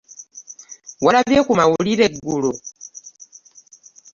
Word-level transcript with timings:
Walabye 1.03 1.39
ku 1.47 1.51
mawulire 1.59 2.03
eggulo. 2.09 2.51